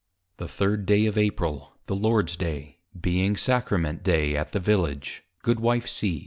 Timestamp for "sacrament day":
3.37-4.35